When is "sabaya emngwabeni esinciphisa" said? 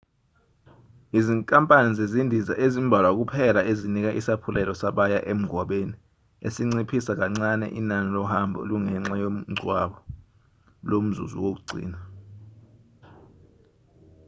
4.81-7.11